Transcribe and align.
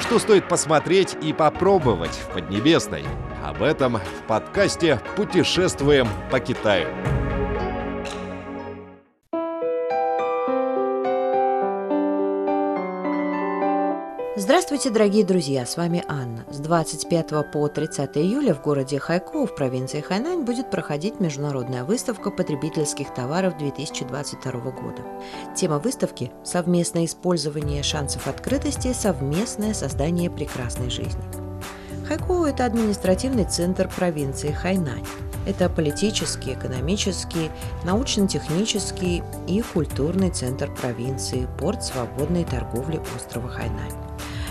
Что 0.00 0.18
стоит 0.18 0.48
посмотреть 0.48 1.16
и 1.22 1.32
попробовать 1.32 2.12
в 2.12 2.32
Поднебесной? 2.32 3.04
Об 3.44 3.62
этом 3.62 3.98
в 3.98 4.26
подкасте 4.26 5.00
«Путешествуем 5.14 6.08
по 6.30 6.40
Китаю». 6.40 6.88
Здравствуйте, 14.40 14.88
дорогие 14.88 15.22
друзья, 15.22 15.66
с 15.66 15.76
вами 15.76 16.02
Анна. 16.08 16.46
С 16.50 16.60
25 16.60 17.52
по 17.52 17.68
30 17.68 18.16
июля 18.16 18.54
в 18.54 18.62
городе 18.62 18.98
Хайкоу 18.98 19.44
в 19.44 19.54
провинции 19.54 20.00
Хайнань 20.00 20.44
будет 20.44 20.70
проходить 20.70 21.20
международная 21.20 21.84
выставка 21.84 22.30
потребительских 22.30 23.12
товаров 23.12 23.58
2022 23.58 24.52
года. 24.70 25.02
Тема 25.54 25.78
выставки– 25.78 26.32
совместное 26.42 27.04
использование 27.04 27.82
шансов 27.82 28.26
открытости, 28.28 28.94
совместное 28.94 29.74
создание 29.74 30.30
прекрасной 30.30 30.88
жизни. 30.88 31.22
Хайкоу– 32.08 32.44
это 32.46 32.64
административный 32.64 33.44
центр 33.44 33.90
провинции 33.94 34.52
Хайнань. 34.52 35.04
Это 35.46 35.68
политический, 35.68 36.54
экономический, 36.54 37.50
научно-технический 37.84 39.22
и 39.46 39.60
культурный 39.60 40.30
центр 40.30 40.74
провинции, 40.80 41.46
порт 41.58 41.84
свободной 41.84 42.44
торговли 42.44 43.02
острова 43.14 43.50
Хайнань. 43.50 43.99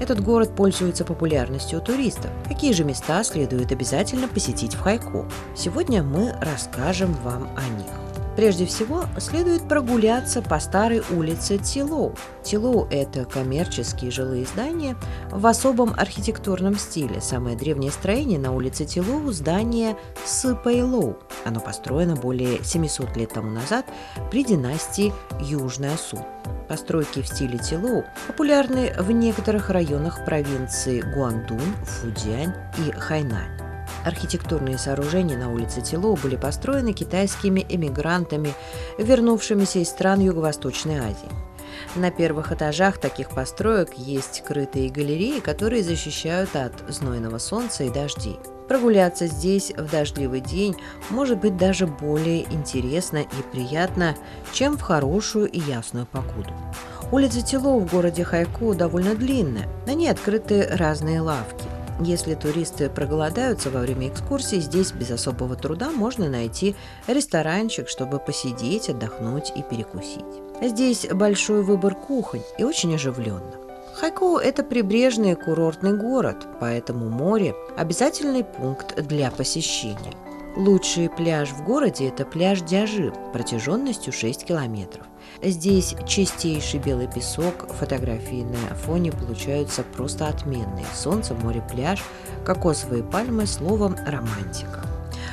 Этот 0.00 0.22
город 0.22 0.56
пользуется 0.56 1.04
популярностью 1.04 1.78
у 1.78 1.82
туристов. 1.82 2.30
Какие 2.48 2.72
же 2.72 2.84
места 2.84 3.22
следует 3.22 3.70
обязательно 3.70 4.28
посетить 4.28 4.74
в 4.74 4.80
Хайку? 4.80 5.26
Сегодня 5.54 6.02
мы 6.02 6.34
расскажем 6.40 7.12
вам 7.22 7.50
о 7.54 7.78
них. 7.78 8.09
Прежде 8.36 8.64
всего, 8.64 9.04
следует 9.18 9.68
прогуляться 9.68 10.40
по 10.40 10.58
старой 10.60 11.02
улице 11.10 11.58
Тилоу. 11.58 12.14
Тилоу– 12.42 12.86
это 12.90 13.24
коммерческие 13.24 14.10
жилые 14.10 14.46
здания 14.46 14.96
в 15.30 15.46
особом 15.46 15.94
архитектурном 15.96 16.78
стиле. 16.78 17.20
Самое 17.20 17.56
древнее 17.56 17.90
строение 17.90 18.38
на 18.38 18.54
улице 18.54 18.84
Тилоу– 18.84 19.30
здание 19.32 19.96
Сыпэйлоу. 20.24 21.18
Оно 21.44 21.60
построено 21.60 22.16
более 22.16 22.62
700 22.62 23.16
лет 23.16 23.32
тому 23.34 23.50
назад 23.50 23.86
при 24.30 24.44
династии 24.44 25.12
Южная 25.40 25.96
Су. 25.96 26.24
Постройки 26.68 27.20
в 27.20 27.26
стиле 27.26 27.58
Тилоу 27.58 28.04
популярны 28.28 28.92
в 28.98 29.10
некоторых 29.10 29.70
районах 29.70 30.24
провинции 30.24 31.00
Гуандун, 31.00 31.60
Фудзянь 31.84 32.54
и 32.86 32.92
Хайнань. 32.92 33.59
Архитектурные 34.04 34.78
сооружения 34.78 35.36
на 35.36 35.52
улице 35.52 35.82
Тилоу 35.82 36.16
были 36.16 36.36
построены 36.36 36.92
китайскими 36.92 37.64
эмигрантами, 37.68 38.54
вернувшимися 38.98 39.80
из 39.80 39.88
стран 39.88 40.20
Юго-Восточной 40.20 40.98
Азии. 40.98 41.30
На 41.94 42.10
первых 42.10 42.52
этажах 42.52 42.98
таких 42.98 43.30
построек 43.30 43.94
есть 43.94 44.42
крытые 44.46 44.90
галереи, 44.90 45.40
которые 45.40 45.82
защищают 45.82 46.54
от 46.56 46.72
знойного 46.88 47.38
солнца 47.38 47.84
и 47.84 47.90
дождей. 47.90 48.38
Прогуляться 48.68 49.26
здесь 49.26 49.72
в 49.76 49.90
дождливый 49.90 50.40
день 50.40 50.76
может 51.10 51.40
быть 51.40 51.56
даже 51.56 51.86
более 51.86 52.42
интересно 52.52 53.18
и 53.18 53.42
приятно, 53.52 54.16
чем 54.52 54.78
в 54.78 54.82
хорошую 54.82 55.50
и 55.50 55.58
ясную 55.58 56.06
погоду. 56.06 56.50
Улица 57.10 57.42
Тилоу 57.42 57.80
в 57.80 57.90
городе 57.90 58.22
Хайку 58.22 58.74
довольно 58.74 59.16
длинная, 59.16 59.68
на 59.86 59.94
ней 59.94 60.08
открыты 60.08 60.68
разные 60.70 61.20
лавки. 61.20 61.79
Если 62.02 62.34
туристы 62.34 62.88
проголодаются 62.88 63.68
во 63.70 63.80
время 63.80 64.08
экскурсии, 64.08 64.56
здесь 64.56 64.92
без 64.92 65.10
особого 65.10 65.54
труда 65.54 65.90
можно 65.90 66.30
найти 66.30 66.74
ресторанчик, 67.06 67.90
чтобы 67.90 68.18
посидеть, 68.18 68.88
отдохнуть 68.88 69.52
и 69.54 69.62
перекусить. 69.62 70.24
Здесь 70.62 71.06
большой 71.12 71.62
выбор 71.62 71.94
кухонь 71.94 72.42
и 72.58 72.64
очень 72.64 72.94
оживленно. 72.94 73.52
Хайкоу– 73.96 74.38
это 74.38 74.62
прибрежный 74.62 75.34
курортный 75.34 75.92
город, 75.92 76.46
поэтому 76.58 77.10
море– 77.10 77.54
обязательный 77.76 78.44
пункт 78.44 78.96
для 79.02 79.30
посещения. 79.30 80.14
Лучший 80.56 81.08
пляж 81.08 81.50
в 81.50 81.62
городе– 81.62 82.08
это 82.08 82.24
пляж 82.24 82.62
Дяжи 82.62 83.12
протяженностью 83.32 84.12
6 84.12 84.44
километров. 84.44 85.06
Здесь 85.42 85.94
чистейший 86.08 86.80
белый 86.80 87.06
песок, 87.06 87.72
фотографии 87.72 88.42
на 88.42 88.74
фоне 88.74 89.12
получаются 89.12 89.84
просто 89.84 90.26
отменные. 90.26 90.86
Солнце, 90.92 91.34
море, 91.34 91.62
пляж, 91.70 92.02
кокосовые 92.44 93.04
пальмы, 93.04 93.46
словом 93.46 93.94
романтика. 94.04 94.89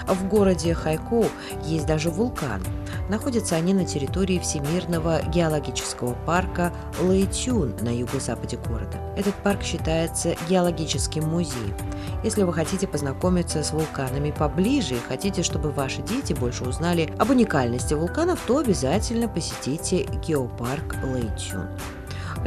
В 0.08 0.28
городе 0.28 0.74
Хайкоу 0.74 1.26
есть 1.64 1.86
даже 1.86 2.10
вулкан. 2.10 2.64
Находятся 3.10 3.56
они 3.56 3.74
на 3.74 3.86
территории 3.86 4.40
Всемирного 4.40 5.22
геологического 5.24 6.14
парка 6.26 6.74
Лэйтюн 7.00 7.76
на 7.82 7.90
юго-западе 7.90 8.58
города. 8.58 8.98
Этот 9.16 9.36
парк 9.36 9.64
считается 9.64 10.36
геологическим 10.50 11.24
музеем. 11.24 11.76
Если 12.24 12.44
вы 12.44 12.54
хотите 12.54 12.88
познакомиться 12.88 13.64
с 13.64 13.72
вулканами 13.72 14.32
поближе 14.32 14.96
и 14.96 15.08
хотите, 15.08 15.44
чтобы 15.44 15.72
ваши 15.72 16.02
дети 16.02 16.34
больше 16.34 16.64
узнали 16.64 17.14
об 17.18 17.30
уникальности 17.30 17.94
вулканов, 17.94 18.40
то 18.48 18.58
обязательно 18.58 19.28
посетите 19.28 20.04
геопарк 20.26 20.96
Лэйтюн. 21.04 21.68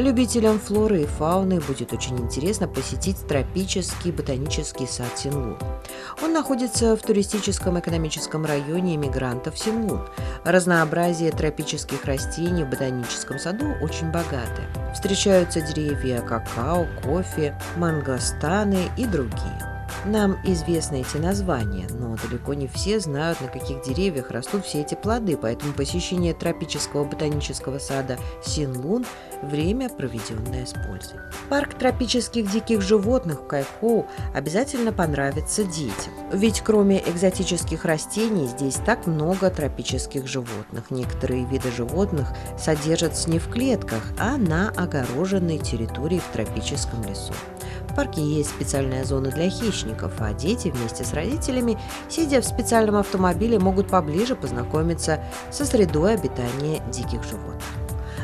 Любителям 0.00 0.58
флоры 0.58 1.02
и 1.02 1.04
фауны 1.04 1.60
будет 1.60 1.92
очень 1.92 2.18
интересно 2.18 2.66
посетить 2.66 3.18
тропический 3.28 4.10
ботанический 4.10 4.86
сад 4.86 5.10
Синлун. 5.14 5.58
Он 6.22 6.32
находится 6.32 6.96
в 6.96 7.02
туристическом 7.02 7.78
экономическом 7.78 8.46
районе 8.46 8.94
иммигрантов 8.94 9.58
Синлун. 9.58 10.08
Разнообразие 10.42 11.30
тропических 11.32 12.02
растений 12.06 12.64
в 12.64 12.70
ботаническом 12.70 13.38
саду 13.38 13.74
очень 13.82 14.10
богатое. 14.10 14.66
Встречаются 14.94 15.60
деревья 15.60 16.22
какао, 16.22 16.86
кофе, 17.02 17.60
мангостаны 17.76 18.88
и 18.96 19.04
другие. 19.04 19.69
Нам 20.04 20.38
известны 20.44 21.02
эти 21.02 21.16
названия, 21.18 21.86
но 21.90 22.16
далеко 22.16 22.54
не 22.54 22.66
все 22.66 23.00
знают, 23.00 23.40
на 23.40 23.48
каких 23.48 23.82
деревьях 23.82 24.30
растут 24.30 24.64
все 24.64 24.80
эти 24.80 24.94
плоды, 24.94 25.36
поэтому 25.36 25.72
посещение 25.72 26.34
тропического 26.34 27.04
ботанического 27.04 27.78
сада 27.78 28.18
Синлун– 28.44 29.04
время, 29.42 29.88
проведенное 29.88 30.66
с 30.66 30.72
пользой. 30.72 31.18
Парк 31.48 31.74
тропических 31.74 32.50
диких 32.50 32.80
животных 32.82 33.40
в 33.40 33.46
Кайхоу 33.46 34.06
обязательно 34.34 34.92
понравится 34.92 35.64
детям, 35.64 36.12
ведь 36.32 36.60
кроме 36.60 36.98
экзотических 37.08 37.84
растений 37.84 38.46
здесь 38.46 38.76
так 38.84 39.06
много 39.06 39.50
тропических 39.50 40.26
животных. 40.26 40.90
Некоторые 40.90 41.44
виды 41.44 41.70
животных 41.70 42.28
содержатся 42.58 43.30
не 43.30 43.38
в 43.38 43.48
клетках, 43.48 44.02
а 44.18 44.36
на 44.36 44.70
огороженной 44.70 45.58
территории 45.58 46.18
в 46.18 46.32
тропическом 46.32 47.02
лесу. 47.04 47.32
Парке 48.00 48.22
есть 48.22 48.48
специальная 48.48 49.04
зона 49.04 49.28
для 49.28 49.50
хищников, 49.50 50.14
а 50.20 50.32
дети 50.32 50.68
вместе 50.68 51.04
с 51.04 51.12
родителями, 51.12 51.78
сидя 52.08 52.40
в 52.40 52.46
специальном 52.46 52.96
автомобиле, 52.96 53.58
могут 53.58 53.88
поближе 53.88 54.34
познакомиться 54.34 55.22
со 55.50 55.66
средой 55.66 56.14
обитания 56.14 56.80
диких 56.90 57.22
животных. 57.24 57.62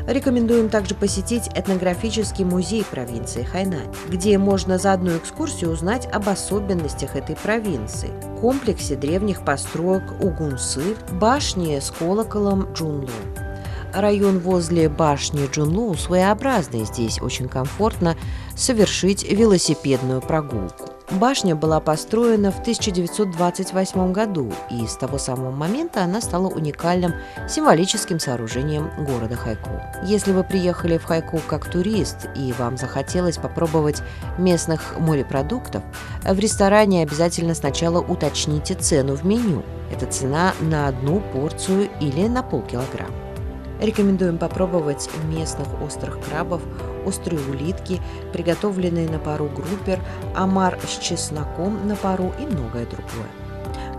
Рекомендуем 0.06 0.70
также 0.70 0.94
посетить 0.94 1.50
этнографический 1.54 2.47
музей 2.47 2.87
провинции 2.91 3.42
Хайнань, 3.42 3.94
где 4.09 4.38
можно 4.38 4.78
за 4.78 4.94
одну 4.94 5.14
экскурсию 5.19 5.72
узнать 5.72 6.08
об 6.10 6.26
особенностях 6.26 7.14
этой 7.14 7.37
провинции, 7.37 8.10
комплексе 8.41 8.97
древних 8.97 9.44
построек 9.44 10.04
Угунсы, 10.22 10.97
башне 11.12 11.82
с 11.82 11.91
колоколом 11.91 12.72
Джунлу. 12.72 13.10
Район 13.96 14.40
возле 14.40 14.90
башни 14.90 15.48
Джунлу 15.50 15.94
своеобразный, 15.94 16.84
здесь 16.84 17.20
очень 17.22 17.48
комфортно 17.48 18.14
совершить 18.54 19.22
велосипедную 19.22 20.20
прогулку. 20.20 20.90
Башня 21.12 21.54
была 21.54 21.80
построена 21.80 22.50
в 22.50 22.60
1928 22.60 24.12
году, 24.12 24.52
и 24.70 24.86
с 24.86 24.96
того 24.96 25.16
самого 25.16 25.50
момента 25.50 26.02
она 26.02 26.20
стала 26.20 26.48
уникальным 26.48 27.14
символическим 27.48 28.20
сооружением 28.20 28.90
города 28.98 29.34
Хайку. 29.34 29.70
Если 30.04 30.32
вы 30.32 30.44
приехали 30.44 30.98
в 30.98 31.04
Хайку 31.04 31.40
как 31.46 31.70
турист 31.70 32.28
и 32.36 32.52
вам 32.58 32.76
захотелось 32.76 33.38
попробовать 33.38 34.02
местных 34.37 34.99
морепродуктов, 34.99 35.82
в 36.22 36.38
ресторане 36.38 37.02
обязательно 37.02 37.54
сначала 37.54 38.00
уточните 38.00 38.75
цену 38.75 39.14
в 39.14 39.25
меню. 39.25 39.62
Это 39.90 40.04
цена 40.06 40.52
на 40.60 40.88
одну 40.88 41.20
порцию 41.32 41.88
или 42.00 42.26
на 42.26 42.42
полкилограмма. 42.42 43.25
Рекомендуем 43.81 44.38
попробовать 44.38 45.11
местных 45.25 45.67
острых 45.82 46.19
крабов, 46.20 46.62
острые 47.05 47.40
улитки, 47.50 48.00
приготовленные 48.32 49.08
на 49.08 49.19
пару 49.19 49.49
группер, 49.49 50.00
омар 50.34 50.78
с 50.87 50.99
чесноком 50.99 51.87
на 51.87 51.94
пару 51.96 52.32
и 52.40 52.46
многое 52.46 52.87
другое. 52.87 53.28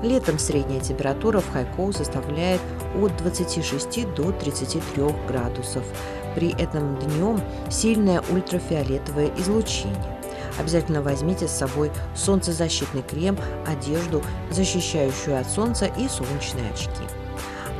Летом 0.03 0.38
средняя 0.39 0.79
температура 0.79 1.39
в 1.39 1.51
Хайкоу 1.51 1.91
составляет 1.91 2.62
от 3.00 3.15
26 3.18 4.13
до 4.15 4.31
33 4.31 5.03
градусов. 5.27 5.83
При 6.35 6.51
этом 6.51 6.97
днем 7.00 7.41
сильное 7.69 8.21
ультрафиолетовое 8.29 9.31
излучение. 9.38 10.18
Обязательно 10.59 11.01
возьмите 11.01 11.47
с 11.47 11.51
собой 11.51 11.91
солнцезащитный 12.15 13.03
крем, 13.03 13.38
одежду, 13.65 14.24
защищающую 14.51 15.39
от 15.39 15.50
солнца 15.50 15.85
и 15.85 16.07
солнечные 16.07 16.71
очки. 16.71 17.16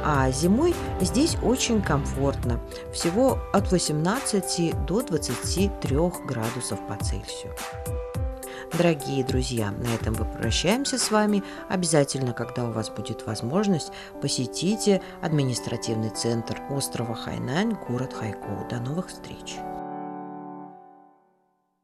А 0.10 0.32
зимой 0.32 0.74
здесь 1.02 1.36
очень 1.44 1.82
комфортно, 1.82 2.62
всего 2.94 3.40
от 3.52 3.70
18 3.74 4.86
до 4.86 5.02
23 5.02 5.98
градусов 6.26 6.80
по 6.88 6.96
Цельсию. 7.04 7.54
Дорогие 8.78 9.26
друзья, 9.26 9.70
на 9.70 9.94
этом 9.94 10.16
мы 10.18 10.24
прощаемся 10.24 10.98
с 10.98 11.12
вами. 11.12 11.44
Обязательно, 11.68 12.32
когда 12.32 12.70
у 12.70 12.72
вас 12.72 12.90
будет 12.90 13.28
возможность, 13.28 13.92
посетите 14.22 15.02
административный 15.22 16.12
центр 16.12 16.58
острова 16.70 17.14
Хайнань, 17.14 17.76
город 17.90 18.14
Хайкоу. 18.14 18.66
До 18.70 18.80
новых 18.80 19.08
встреч! 19.10 19.58